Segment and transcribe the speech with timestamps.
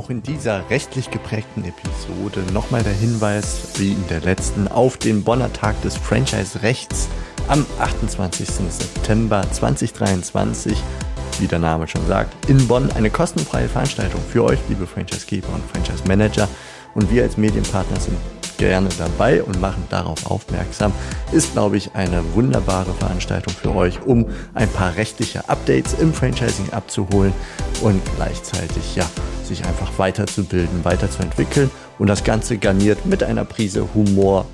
[0.00, 5.24] Auch in dieser rechtlich geprägten Episode nochmal der Hinweis, wie in der letzten, auf den
[5.24, 7.06] Bonner Tag des Franchise-Rechts
[7.48, 8.48] am 28.
[8.70, 10.74] September 2023.
[11.38, 15.62] Wie der Name schon sagt, in Bonn eine kostenfreie Veranstaltung für euch, liebe Franchise-Geber und
[15.70, 16.48] Franchise-Manager.
[16.94, 18.16] Und wir als Medienpartner sind
[18.56, 20.94] gerne dabei und machen darauf aufmerksam.
[21.30, 26.70] Ist, glaube ich, eine wunderbare Veranstaltung für euch, um ein paar rechtliche Updates im Franchising
[26.72, 27.34] abzuholen
[27.82, 29.04] und gleichzeitig ja,
[29.50, 34.46] sich einfach weiterzubilden, weiterzuentwickeln und das Ganze garniert mit einer Prise Humor.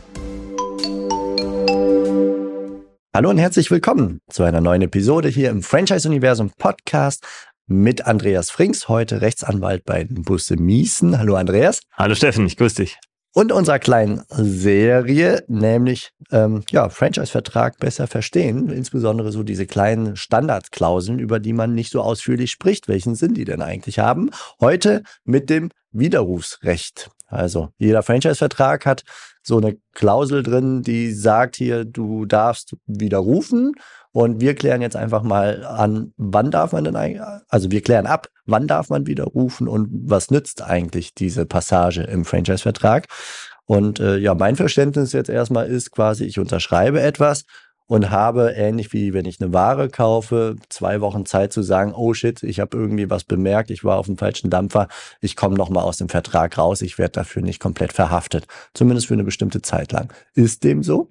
[3.15, 7.25] Hallo und herzlich willkommen zu einer neuen Episode hier im Franchise Universum Podcast
[7.67, 11.19] mit Andreas Frings, heute Rechtsanwalt bei Busse Miesen.
[11.19, 11.81] Hallo Andreas.
[11.93, 12.99] Hallo Steffen, ich grüße dich
[13.37, 21.19] und unserer kleinen Serie, nämlich ähm, ja, Franchise-Vertrag besser verstehen, insbesondere so diese kleinen Standardklauseln,
[21.19, 22.89] über die man nicht so ausführlich spricht.
[22.89, 24.31] Welchen Sinn die denn eigentlich haben?
[24.59, 27.11] Heute mit dem Widerrufsrecht.
[27.27, 29.03] Also jeder Franchise-Vertrag hat
[29.43, 33.75] so eine Klausel drin, die sagt hier, du darfst widerrufen
[34.17, 38.07] und wir klären jetzt einfach mal an, wann darf man denn eigentlich, also wir klären
[38.07, 43.09] ab, wann darf man widerrufen und was nützt eigentlich diese Passage im Franchise-Vertrag.
[43.67, 47.45] Und äh, ja, mein Verständnis jetzt erstmal ist quasi, ich unterschreibe etwas
[47.89, 52.15] und habe, ähnlich wie wenn ich eine Ware kaufe, zwei Wochen Zeit zu sagen, oh
[52.15, 54.89] shit, ich habe irgendwie was bemerkt, ich war auf dem falschen Dampfer,
[55.21, 58.47] ich komme nochmal aus dem Vertrag raus, ich werde dafür nicht komplett verhaftet.
[58.73, 60.11] Zumindest für eine bestimmte Zeit lang.
[60.33, 61.11] Ist dem so?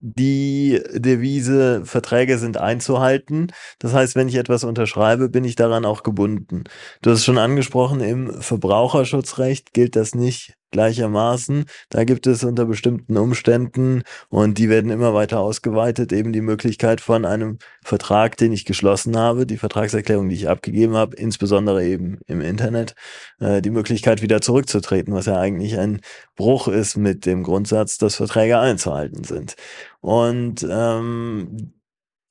[0.00, 3.52] die Devise, Verträge sind einzuhalten.
[3.78, 6.64] Das heißt, wenn ich etwas unterschreibe, bin ich daran auch gebunden.
[7.02, 11.64] Du hast es schon angesprochen, im Verbraucherschutzrecht gilt das nicht gleichermaßen.
[11.90, 17.00] Da gibt es unter bestimmten Umständen und die werden immer weiter ausgeweitet, eben die Möglichkeit
[17.00, 22.18] von einem Vertrag, den ich geschlossen habe, die Vertragserklärung, die ich abgegeben habe, insbesondere eben
[22.26, 22.94] im Internet,
[23.40, 26.00] äh, die Möglichkeit wieder zurückzutreten, was ja eigentlich ein
[26.36, 29.56] Bruch ist mit dem Grundsatz, dass Verträge einzuhalten sind.
[30.00, 31.72] Und ähm,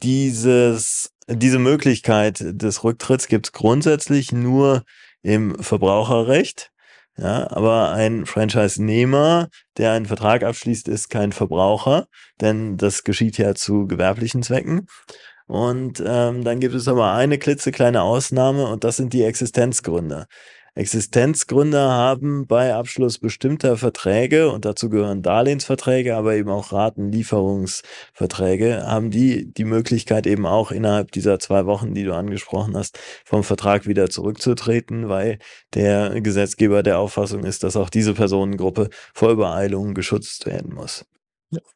[0.04, 4.84] dieses, diese Möglichkeit des Rücktritts gibt es grundsätzlich nur
[5.24, 6.72] im Verbraucherrecht.
[7.18, 12.08] Ja, aber ein Franchise-Nehmer, der einen Vertrag abschließt, ist kein Verbraucher,
[12.42, 14.88] denn das geschieht ja zu gewerblichen Zwecken.
[15.48, 20.26] Und ähm, dann gibt es aber eine klitzekleine Ausnahme und das sind die Existenzgründer.
[20.78, 29.10] Existenzgründer haben bei Abschluss bestimmter Verträge, und dazu gehören Darlehensverträge, aber eben auch Ratenlieferungsverträge, haben
[29.10, 33.88] die die Möglichkeit eben auch innerhalb dieser zwei Wochen, die du angesprochen hast, vom Vertrag
[33.88, 35.40] wieder zurückzutreten, weil
[35.74, 41.06] der Gesetzgeber der Auffassung ist, dass auch diese Personengruppe vor Übereilung geschützt werden muss.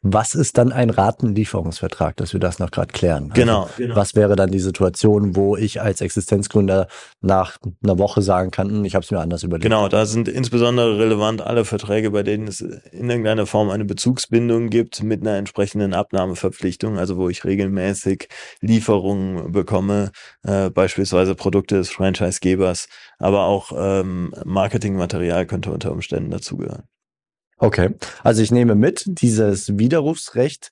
[0.02, 3.32] Was ist dann ein Ratenlieferungsvertrag, dass wir das noch gerade klären?
[3.32, 6.88] Also genau, genau, Was wäre dann die Situation, wo ich als Existenzgründer
[7.22, 9.64] nach einer Woche sagen kann, hm, ich habe es mir anders überlegt?
[9.64, 14.70] Genau, da sind insbesondere relevant alle Verträge, bei denen es in irgendeiner Form eine Bezugsbindung
[14.70, 18.30] gibt mit einer entsprechenden Abnahmeverpflichtung, also wo ich regelmäßig
[18.62, 20.12] Lieferungen bekomme,
[20.44, 26.84] äh, beispielsweise Produkte des Franchisegebers, aber auch ähm, Marketingmaterial könnte unter Umständen dazugehören.
[27.60, 27.94] Okay,
[28.24, 30.72] also ich nehme mit, dieses Widerrufsrecht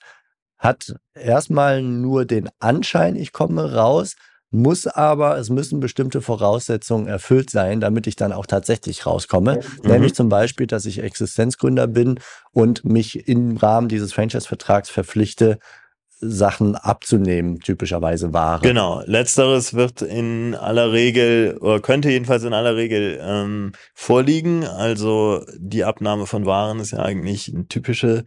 [0.58, 4.16] hat erstmal nur den Anschein, ich komme raus,
[4.50, 9.59] muss aber, es müssen bestimmte Voraussetzungen erfüllt sein, damit ich dann auch tatsächlich rauskomme.
[9.84, 9.90] Mhm.
[9.90, 12.20] Nämlich zum Beispiel, dass ich Existenzgründer bin
[12.53, 15.59] und mich im Rahmen dieses Franchise-Vertrags verpflichte,
[16.19, 18.61] Sachen abzunehmen, typischerweise Ware.
[18.61, 24.63] Genau, letzteres wird in aller Regel oder könnte jedenfalls in aller Regel ähm, vorliegen.
[24.63, 28.25] Also die Abnahme von Waren ist ja eigentlich eine typische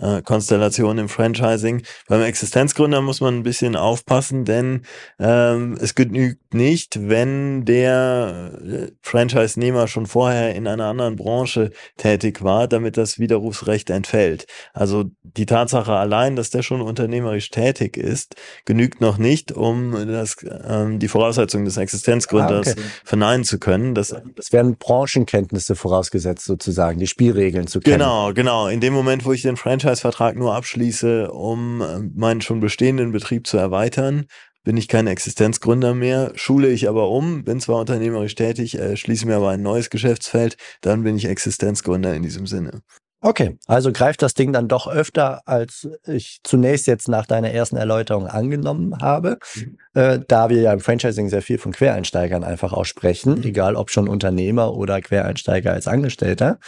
[0.00, 1.82] äh, Konstellation im Franchising.
[2.08, 4.82] Beim Existenzgründer muss man ein bisschen aufpassen, denn
[5.18, 12.42] ähm, es genügt nicht, wenn der äh, Franchise-Nehmer schon vorher in einer anderen Branche tätig
[12.42, 14.46] war, damit das Widerrufsrecht entfällt.
[14.72, 18.34] Also die Tatsache allein, dass der schon unternehmerisch tätig ist,
[18.64, 20.36] genügt noch nicht, um das,
[20.66, 22.82] ähm, die Voraussetzungen des Existenzgründers ah, okay.
[23.04, 23.94] verneinen zu können.
[23.94, 27.98] Das, das werden Branchenkenntnisse vorausgesetzt, sozusagen, die Spielregeln zu kennen.
[27.98, 28.68] Genau, genau.
[28.68, 33.10] In dem Moment, wo ich den Franchise Franchise-Vertrag nur abschließe, um äh, meinen schon bestehenden
[33.10, 34.26] Betrieb zu erweitern,
[34.64, 39.26] bin ich kein Existenzgründer mehr, schule ich aber um, bin zwar unternehmerisch tätig, äh, schließe
[39.26, 42.82] mir aber ein neues Geschäftsfeld, dann bin ich Existenzgründer in diesem Sinne.
[43.24, 47.76] Okay, also greift das Ding dann doch öfter, als ich zunächst jetzt nach deiner ersten
[47.76, 49.78] Erläuterung angenommen habe, mhm.
[49.94, 53.44] äh, da wir ja im Franchising sehr viel von Quereinsteigern einfach auch sprechen, mhm.
[53.44, 56.58] egal ob schon Unternehmer oder Quereinsteiger als Angestellter.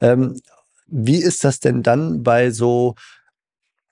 [0.00, 0.40] Ähm,
[0.96, 2.94] wie ist das denn dann bei so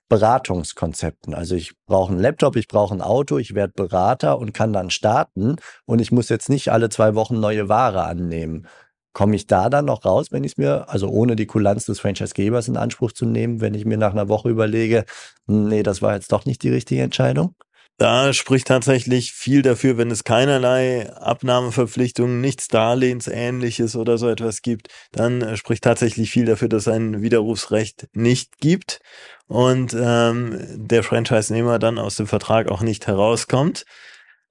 [0.07, 1.33] Beratungskonzepten?
[1.33, 4.89] Also ich brauche einen Laptop, ich brauche ein Auto, ich werde Berater und kann dann
[4.89, 8.67] starten und ich muss jetzt nicht alle zwei Wochen neue Ware annehmen.
[9.11, 11.99] Komme ich da dann noch raus, wenn ich es mir, also ohne die Kulanz des
[11.99, 15.03] Franchise-Gebers in Anspruch zu nehmen, wenn ich mir nach einer Woche überlege,
[15.45, 17.53] nee, das war jetzt doch nicht die richtige Entscheidung?
[17.97, 24.87] Da spricht tatsächlich viel dafür, wenn es keinerlei Abnahmeverpflichtungen, nichts Darlehensähnliches oder so etwas gibt,
[25.11, 28.99] dann äh, spricht tatsächlich viel dafür, dass ein Widerrufsrecht nicht gibt
[29.47, 33.85] und ähm, der Franchise-Nehmer dann aus dem Vertrag auch nicht herauskommt.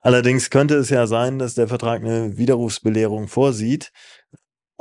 [0.01, 3.93] Allerdings könnte es ja sein, dass der Vertrag eine Widerrufsbelehrung vorsieht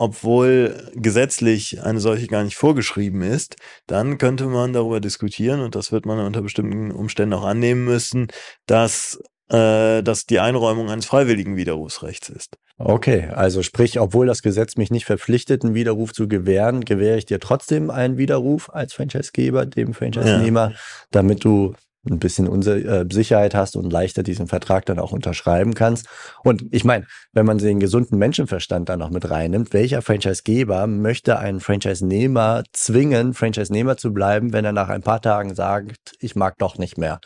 [0.01, 5.91] obwohl gesetzlich eine solche gar nicht vorgeschrieben ist, dann könnte man darüber diskutieren und das
[5.91, 8.29] wird man unter bestimmten Umständen auch annehmen müssen,
[8.65, 9.21] dass
[9.51, 12.57] äh, dass die Einräumung eines freiwilligen Widerrufsrechts ist.
[12.79, 17.27] Okay, also sprich, obwohl das Gesetz mich nicht verpflichtet, einen Widerruf zu gewähren, gewähre ich
[17.27, 20.77] dir trotzdem einen Widerruf als Franchisegeber, dem Franchise-Nehmer, ja.
[21.11, 21.75] damit du
[22.09, 26.07] ein bisschen äh, Sicherheit hast und leichter diesen Vertrag dann auch unterschreiben kannst.
[26.43, 31.37] Und ich meine, wenn man den gesunden Menschenverstand dann noch mit reinnimmt, welcher Franchisegeber möchte
[31.37, 36.57] einen Franchise-Nehmer zwingen, Franchise-Nehmer zu bleiben, wenn er nach ein paar Tagen sagt, ich mag
[36.57, 37.19] doch nicht mehr?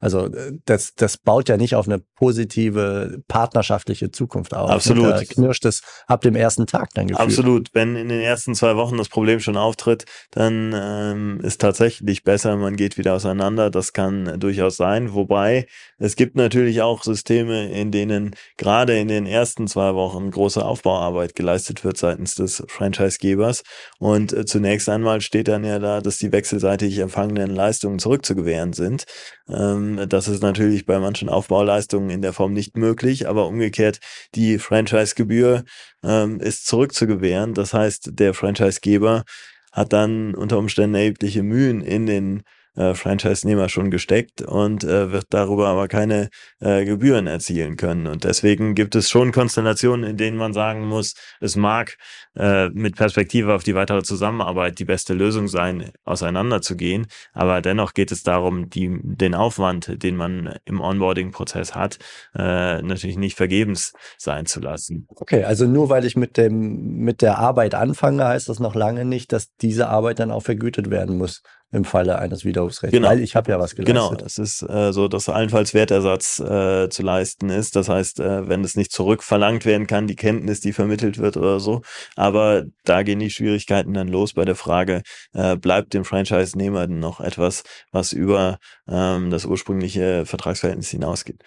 [0.00, 4.70] Also äh, das, das baut ja nicht auf eine positive partnerschaftliche Zukunft auf.
[4.70, 5.12] Absolut.
[5.12, 7.28] Da knirscht es ab dem ersten Tag dann gefühlt.
[7.28, 7.70] Absolut.
[7.74, 12.56] Wenn in den ersten zwei Wochen das Problem schon auftritt, dann ähm, ist tatsächlich besser,
[12.56, 13.70] man geht wieder auseinander.
[13.70, 15.14] Das kann durchaus sein.
[15.14, 15.66] Wobei
[15.98, 21.34] es gibt natürlich auch Systeme, in denen gerade in den ersten zwei Wochen große Aufbauarbeit
[21.34, 23.62] geleistet wird seitens des Franchisegebers.
[23.98, 29.04] Und äh, zunächst einmal steht dann ja da, dass die wechselseitig empfangenen Leistungen zurückzugewähren sind.
[29.48, 34.00] Ähm, das ist natürlich bei manchen Aufbauleistungen in der Form nicht möglich, aber umgekehrt
[34.34, 35.64] die Franchise-Gebühr
[36.02, 37.54] ähm, ist zurückzugewähren.
[37.54, 39.24] Das heißt, der Franchisegeber
[39.72, 42.42] hat dann unter Umständen erhebliche Mühen in den
[42.78, 46.28] äh, Franchise-Nehmer schon gesteckt und äh, wird darüber aber keine
[46.60, 48.06] äh, Gebühren erzielen können.
[48.06, 51.96] Und deswegen gibt es schon Konstellationen, in denen man sagen muss, es mag
[52.36, 57.06] äh, mit Perspektive auf die weitere Zusammenarbeit die beste Lösung sein, auseinanderzugehen.
[57.32, 61.98] Aber dennoch geht es darum, die, den Aufwand, den man im Onboarding-Prozess hat,
[62.36, 65.08] äh, natürlich nicht vergebens sein zu lassen.
[65.16, 69.04] Okay, also nur weil ich mit dem mit der Arbeit anfange, heißt das noch lange
[69.04, 73.08] nicht, dass diese Arbeit dann auch vergütet werden muss im Falle eines Widerrufsrechts, genau.
[73.08, 73.94] weil ich habe ja was geleistet.
[73.94, 77.76] Genau, es ist äh, so, dass allenfalls Wertersatz äh, zu leisten ist.
[77.76, 81.60] Das heißt, äh, wenn es nicht zurückverlangt werden kann, die Kenntnis, die vermittelt wird oder
[81.60, 81.82] so.
[82.16, 85.02] Aber da gehen die Schwierigkeiten dann los bei der Frage,
[85.34, 91.42] äh, bleibt dem Franchise-Nehmer noch etwas, was über ähm, das ursprüngliche Vertragsverhältnis hinausgeht.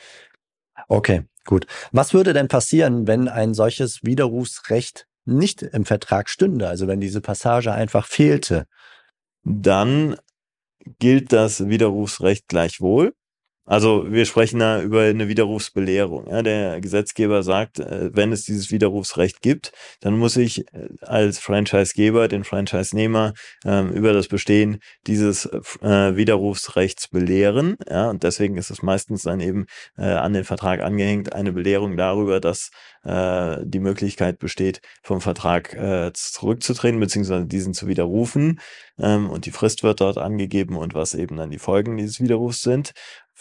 [0.88, 1.66] Okay, gut.
[1.92, 7.22] Was würde denn passieren, wenn ein solches Widerrufsrecht nicht im Vertrag stünde, also wenn diese
[7.22, 8.66] Passage einfach fehlte?
[9.44, 10.16] Dann
[11.00, 13.14] gilt das Widerrufsrecht gleichwohl.
[13.66, 16.28] Also wir sprechen da über eine Widerrufsbelehrung.
[16.28, 19.72] Ja, der Gesetzgeber sagt, äh, wenn es dieses Widerrufsrecht gibt,
[20.02, 27.10] dann muss ich äh, als Franchisegeber den Franchisenehmer äh, über das Bestehen dieses äh, Widerrufsrechts
[27.10, 27.78] belehren.
[27.88, 29.66] Ja, und deswegen ist es meistens dann eben
[29.98, 32.72] äh, an den Vertrag angehängt eine Belehrung darüber, dass
[33.04, 38.60] äh, die Möglichkeit besteht, vom Vertrag äh, zurückzutreten beziehungsweise diesen zu widerrufen.
[39.00, 42.62] Ähm, und die Frist wird dort angegeben und was eben dann die Folgen dieses Widerrufs
[42.62, 42.92] sind.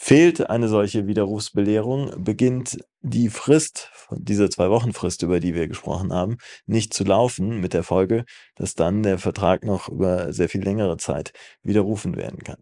[0.03, 6.11] Fehlt eine solche Widerrufsbelehrung, beginnt die Frist, diese zwei Wochen Frist, über die wir gesprochen
[6.11, 10.63] haben, nicht zu laufen, mit der Folge, dass dann der Vertrag noch über sehr viel
[10.63, 12.57] längere Zeit widerrufen werden kann.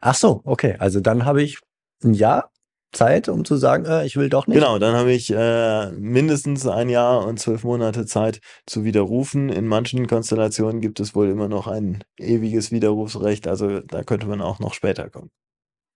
[0.00, 0.76] Ach so, okay.
[0.78, 1.58] Also dann habe ich
[2.04, 2.52] ein Jahr
[2.92, 4.54] Zeit, um zu sagen, äh, ich will doch nicht.
[4.54, 9.48] Genau, dann habe ich äh, mindestens ein Jahr und zwölf Monate Zeit zu widerrufen.
[9.48, 14.40] In manchen Konstellationen gibt es wohl immer noch ein ewiges Widerrufsrecht, also da könnte man
[14.40, 15.32] auch noch später kommen.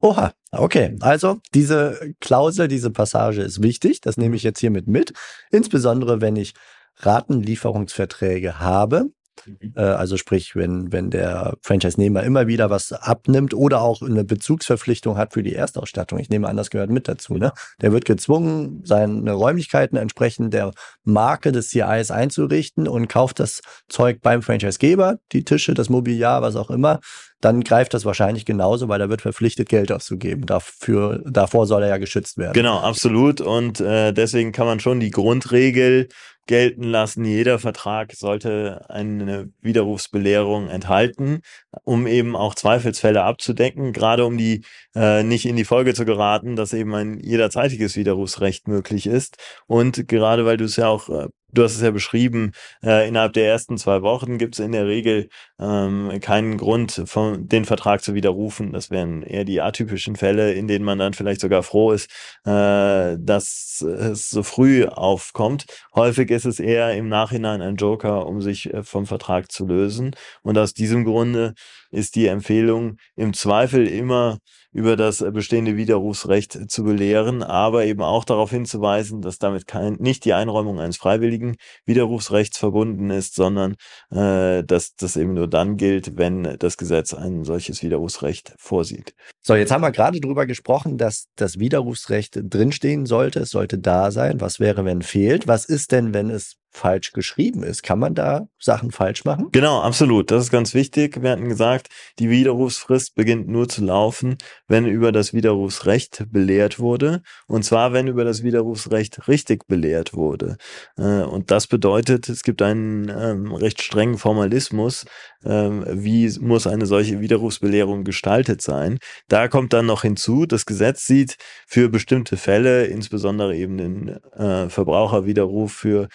[0.01, 0.97] Oha, okay.
[1.01, 4.01] Also diese Klausel, diese Passage ist wichtig.
[4.01, 5.13] Das nehme ich jetzt hiermit mit.
[5.51, 6.55] Insbesondere, wenn ich
[6.97, 9.11] Ratenlieferungsverträge habe.
[9.47, 9.73] Mhm.
[9.77, 15.17] Äh, also sprich, wenn, wenn der Franchise-Nehmer immer wieder was abnimmt oder auch eine Bezugsverpflichtung
[15.17, 16.19] hat für die Erstausstattung.
[16.19, 17.35] Ich nehme an, das gehört mit dazu.
[17.35, 17.53] Ne?
[17.81, 20.73] Der wird gezwungen, seine Räumlichkeiten entsprechend der
[21.05, 26.57] Marke des CIs einzurichten und kauft das Zeug beim Franchise-Geber, die Tische, das Mobiliar, was
[26.57, 27.01] auch immer.
[27.41, 30.47] Dann greift das wahrscheinlich genauso, weil er wird verpflichtet, Geld auszugeben.
[30.47, 32.55] Dafür, davor soll er ja geschützt werden.
[32.55, 33.41] Genau, absolut.
[33.41, 36.09] Und äh, deswegen kann man schon die Grundregel
[36.49, 41.43] gelten lassen, jeder Vertrag sollte eine Widerrufsbelehrung enthalten,
[41.85, 44.65] um eben auch Zweifelsfälle abzudecken, gerade um die
[44.97, 49.37] äh, nicht in die Folge zu geraten, dass eben ein jederzeitiges Widerrufsrecht möglich ist.
[49.67, 52.53] Und gerade weil du es ja auch äh, du hast es ja beschrieben,
[52.83, 55.29] äh, innerhalb der ersten zwei Wochen gibt es in der Regel
[55.59, 58.73] ähm, keinen Grund, von, den Vertrag zu widerrufen.
[58.73, 62.11] Das wären eher die atypischen Fälle, in denen man dann vielleicht sogar froh ist,
[62.45, 65.67] äh, dass es so früh aufkommt.
[65.95, 70.13] Häufig ist es eher im Nachhinein ein Joker, um sich äh, vom Vertrag zu lösen.
[70.43, 71.55] Und aus diesem Grunde
[71.91, 74.39] ist die Empfehlung im Zweifel immer
[74.79, 80.25] über das bestehende Widerrufsrecht zu belehren, aber eben auch darauf hinzuweisen, dass damit kein, nicht
[80.25, 83.75] die Einräumung eines freiwilligen Widerrufsrechts verbunden ist, sondern
[84.11, 89.15] äh, dass das eben nur dann gilt, wenn das Gesetz ein solches Widerrufsrecht vorsieht.
[89.43, 93.41] So, jetzt haben wir gerade darüber gesprochen, dass das Widerrufsrecht drinstehen sollte.
[93.41, 94.41] Es sollte da sein.
[94.41, 95.49] Was wäre, wenn fehlt?
[95.49, 97.83] Was ist denn, wenn es falsch geschrieben ist.
[97.83, 99.49] Kann man da Sachen falsch machen?
[99.53, 100.31] Genau, absolut.
[100.31, 101.23] Das ist ganz wichtig.
[101.23, 107.23] Wir hatten gesagt, die Widerrufsfrist beginnt nur zu laufen, wenn über das Widerrufsrecht belehrt wurde.
[107.47, 110.57] Und zwar, wenn über das Widerrufsrecht richtig belehrt wurde.
[110.97, 115.05] Äh, und das bedeutet, es gibt einen ähm, recht strengen Formalismus.
[115.45, 118.99] Ähm, wie muss eine solche Widerrufsbelehrung gestaltet sein?
[119.29, 124.69] Da kommt dann noch hinzu, das Gesetz sieht für bestimmte Fälle, insbesondere eben den äh,
[124.69, 126.09] Verbraucherwiderruf für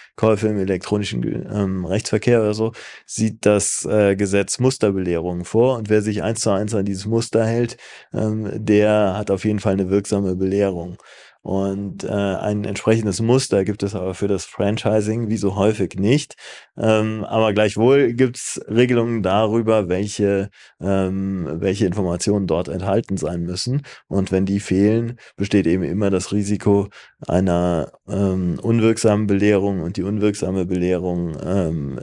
[0.44, 2.74] Käufe im elektronischen ähm, Rechtsverkehr oder so,
[3.06, 5.78] sieht das äh, Gesetz Musterbelehrungen vor.
[5.78, 7.78] Und wer sich eins zu eins an dieses Muster hält,
[8.14, 10.98] ähm, der hat auf jeden Fall eine wirksame Belehrung.
[11.44, 16.36] Und äh, ein entsprechendes Muster gibt es aber für das Franchising, wie so häufig nicht.
[16.78, 23.82] Ähm, aber gleichwohl gibt es Regelungen darüber, welche, ähm, welche Informationen dort enthalten sein müssen.
[24.08, 26.88] Und wenn die fehlen, besteht eben immer das Risiko
[27.28, 29.82] einer ähm, unwirksamen Belehrung.
[29.82, 32.00] Und die unwirksame Belehrung ähm,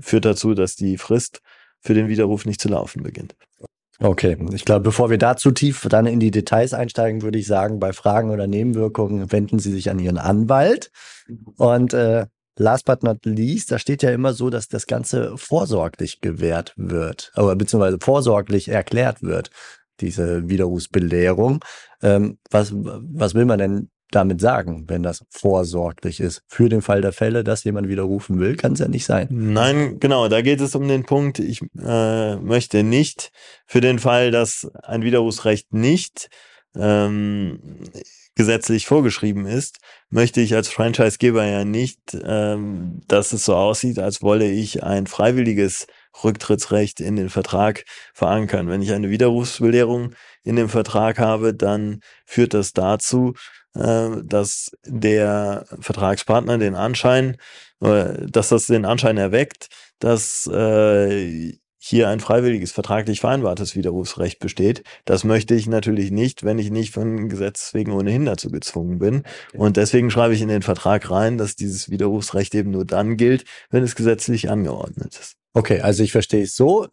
[0.00, 1.42] führt dazu, dass die Frist
[1.80, 3.36] für den Widerruf nicht zu laufen beginnt.
[3.98, 7.46] Okay, ich glaube, bevor wir da zu tief dann in die Details einsteigen, würde ich
[7.46, 10.90] sagen, bei Fragen oder Nebenwirkungen wenden Sie sich an Ihren Anwalt.
[11.56, 12.26] Und äh,
[12.58, 17.32] last but not least, da steht ja immer so, dass das Ganze vorsorglich gewährt wird,
[17.36, 19.50] oder beziehungsweise vorsorglich erklärt wird,
[20.00, 21.64] diese Widerrufsbelehrung.
[22.02, 26.42] Ähm, was, was will man denn damit sagen, wenn das vorsorglich ist.
[26.46, 29.28] Für den Fall der Fälle, dass jemand widerrufen will, kann es ja nicht sein.
[29.30, 33.32] Nein, genau, da geht es um den Punkt, ich äh, möchte nicht
[33.66, 36.28] für den Fall, dass ein Widerrufsrecht nicht
[36.76, 37.80] ähm,
[38.36, 39.78] gesetzlich vorgeschrieben ist,
[40.10, 45.06] möchte ich als Franchisegeber ja nicht, ähm, dass es so aussieht, als wolle ich ein
[45.06, 45.86] freiwilliges
[46.22, 48.68] Rücktrittsrecht in den Vertrag verankern.
[48.68, 53.34] Wenn ich eine Widerrufsbelehrung in dem Vertrag habe, dann führt das dazu,
[53.76, 57.36] dass der Vertragspartner den Anschein,
[57.80, 59.68] dass das den Anschein erweckt,
[59.98, 64.82] dass äh, hier ein freiwilliges, vertraglich vereinbartes Widerrufsrecht besteht.
[65.04, 69.22] Das möchte ich natürlich nicht, wenn ich nicht von Gesetz wegen ohnehin dazu gezwungen bin.
[69.54, 73.44] Und deswegen schreibe ich in den Vertrag rein, dass dieses Widerrufsrecht eben nur dann gilt,
[73.70, 75.36] wenn es gesetzlich angeordnet ist.
[75.54, 76.88] Okay, also ich verstehe es so.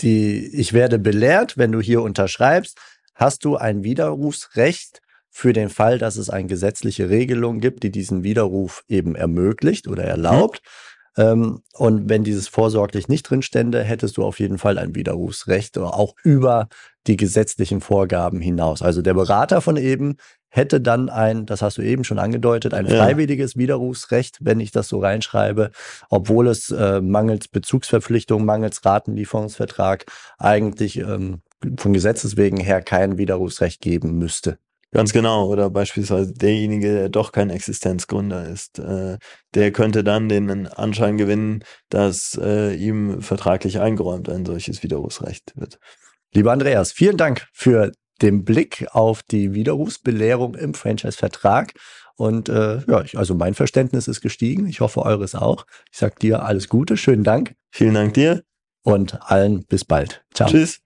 [0.00, 2.78] Die, ich werde belehrt, wenn du hier unterschreibst,
[3.14, 5.00] hast du ein Widerrufsrecht
[5.36, 10.02] für den Fall, dass es eine gesetzliche Regelung gibt, die diesen Widerruf eben ermöglicht oder
[10.02, 10.62] erlaubt.
[11.18, 11.60] Mhm.
[11.74, 15.92] Und wenn dieses vorsorglich nicht drin stände, hättest du auf jeden Fall ein Widerrufsrecht oder
[15.92, 16.68] auch über
[17.06, 18.80] die gesetzlichen Vorgaben hinaus.
[18.80, 20.16] Also der Berater von eben
[20.48, 23.60] hätte dann ein, das hast du eben schon angedeutet, ein freiwilliges ja.
[23.60, 25.70] Widerrufsrecht, wenn ich das so reinschreibe,
[26.08, 30.06] obwohl es äh, mangels Bezugsverpflichtung, mangels Ratenlieferungsvertrag
[30.38, 31.42] eigentlich ähm,
[31.76, 34.58] von Gesetzes wegen her kein Widerrufsrecht geben müsste.
[34.92, 35.48] Ganz genau.
[35.48, 39.18] Oder beispielsweise derjenige, der doch kein Existenzgründer ist, äh,
[39.54, 45.78] der könnte dann den Anschein gewinnen, dass äh, ihm vertraglich eingeräumt ein solches Widerrufsrecht wird.
[46.32, 51.74] Lieber Andreas, vielen Dank für den Blick auf die Widerrufsbelehrung im Franchise-Vertrag.
[52.16, 54.66] Und äh, ja, ich, also mein Verständnis ist gestiegen.
[54.66, 55.66] Ich hoffe, eures auch.
[55.92, 57.54] Ich sage dir alles Gute, schönen Dank.
[57.70, 58.42] Vielen Dank dir.
[58.82, 60.24] Und allen bis bald.
[60.32, 60.48] Ciao.
[60.48, 60.85] Tschüss.